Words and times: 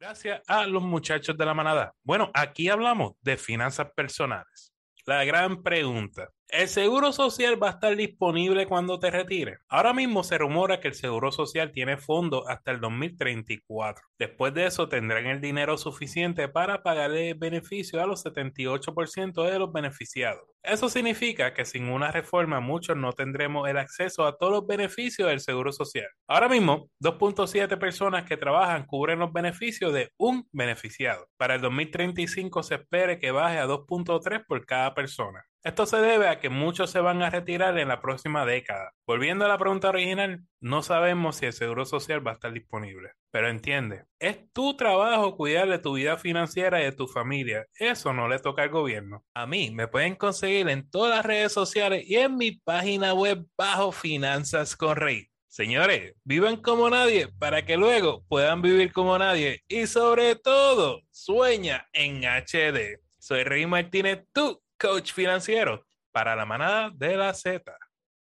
Gracias 0.00 0.40
a 0.46 0.66
los 0.66 0.82
muchachos 0.82 1.36
de 1.36 1.44
la 1.44 1.52
manada. 1.52 1.94
Bueno, 2.02 2.30
aquí 2.32 2.70
hablamos 2.70 3.16
de 3.20 3.36
finanzas 3.36 3.92
personales. 3.94 4.72
La 5.04 5.24
gran 5.24 5.62
pregunta, 5.62 6.30
¿El 6.52 6.66
seguro 6.66 7.12
social 7.12 7.62
va 7.62 7.68
a 7.68 7.70
estar 7.70 7.94
disponible 7.94 8.66
cuando 8.66 8.98
te 8.98 9.08
retire? 9.08 9.58
Ahora 9.68 9.92
mismo 9.92 10.24
se 10.24 10.36
rumora 10.36 10.80
que 10.80 10.88
el 10.88 10.94
seguro 10.94 11.30
social 11.30 11.70
tiene 11.70 11.96
fondos 11.96 12.42
hasta 12.48 12.72
el 12.72 12.80
2034. 12.80 14.04
Después 14.18 14.52
de 14.54 14.66
eso 14.66 14.88
tendrán 14.88 15.26
el 15.26 15.40
dinero 15.40 15.78
suficiente 15.78 16.48
para 16.48 16.82
pagarle 16.82 17.34
beneficio 17.34 18.02
a 18.02 18.06
los 18.06 18.24
78% 18.24 19.44
de 19.44 19.58
los 19.60 19.72
beneficiados. 19.72 20.42
Eso 20.62 20.90
significa 20.90 21.54
que 21.54 21.64
sin 21.64 21.88
una 21.88 22.12
reforma 22.12 22.60
muchos 22.60 22.96
no 22.96 23.12
tendremos 23.12 23.68
el 23.68 23.78
acceso 23.78 24.26
a 24.26 24.36
todos 24.36 24.52
los 24.52 24.66
beneficios 24.66 25.28
del 25.28 25.40
seguro 25.40 25.72
social. 25.72 26.08
Ahora 26.28 26.48
mismo, 26.48 26.90
2.7 27.02 27.78
personas 27.78 28.24
que 28.24 28.36
trabajan 28.36 28.84
cubren 28.84 29.20
los 29.20 29.32
beneficios 29.32 29.92
de 29.94 30.10
un 30.18 30.46
beneficiado. 30.52 31.26
Para 31.38 31.54
el 31.54 31.62
2035 31.62 32.62
se 32.62 32.74
espere 32.74 33.18
que 33.18 33.30
baje 33.30 33.58
a 33.58 33.66
2.3 33.66 34.44
por 34.46 34.66
cada 34.66 34.94
persona. 34.94 35.44
Esto 35.62 35.84
se 35.84 35.98
debe 35.98 36.26
a 36.26 36.40
que 36.40 36.48
muchos 36.48 36.90
se 36.90 37.00
van 37.00 37.20
a 37.20 37.28
retirar 37.28 37.78
en 37.78 37.88
la 37.88 38.00
próxima 38.00 38.46
década. 38.46 38.94
Volviendo 39.06 39.44
a 39.44 39.48
la 39.48 39.58
pregunta 39.58 39.90
original, 39.90 40.42
no 40.58 40.82
sabemos 40.82 41.36
si 41.36 41.46
el 41.46 41.52
seguro 41.52 41.84
social 41.84 42.26
va 42.26 42.30
a 42.30 42.34
estar 42.34 42.50
disponible. 42.50 43.10
Pero 43.30 43.50
entiende, 43.50 44.06
es 44.18 44.50
tu 44.54 44.74
trabajo 44.74 45.36
cuidar 45.36 45.68
de 45.68 45.78
tu 45.78 45.92
vida 45.92 46.16
financiera 46.16 46.80
y 46.80 46.84
de 46.84 46.92
tu 46.92 47.06
familia. 47.06 47.66
Eso 47.74 48.14
no 48.14 48.26
le 48.26 48.38
toca 48.38 48.62
al 48.62 48.70
gobierno. 48.70 49.22
A 49.34 49.46
mí 49.46 49.70
me 49.70 49.86
pueden 49.86 50.14
conseguir 50.14 50.66
en 50.70 50.88
todas 50.88 51.16
las 51.16 51.26
redes 51.26 51.52
sociales 51.52 52.04
y 52.08 52.16
en 52.16 52.38
mi 52.38 52.52
página 52.52 53.12
web 53.12 53.44
bajo 53.54 53.92
Finanzas 53.92 54.74
con 54.76 54.96
Rey. 54.96 55.28
Señores, 55.46 56.14
vivan 56.24 56.56
como 56.56 56.88
nadie 56.88 57.28
para 57.38 57.66
que 57.66 57.76
luego 57.76 58.24
puedan 58.28 58.62
vivir 58.62 58.94
como 58.94 59.18
nadie 59.18 59.62
y 59.68 59.86
sobre 59.86 60.36
todo, 60.36 61.02
sueña 61.10 61.86
en 61.92 62.24
HD. 62.24 62.98
Soy 63.18 63.44
Rey 63.44 63.66
Martínez, 63.66 64.24
tú 64.32 64.62
coach 64.80 65.12
financiero 65.12 65.86
para 66.10 66.34
la 66.34 66.46
manada 66.46 66.90
de 66.90 67.16
la 67.16 67.34
Z. 67.34 67.76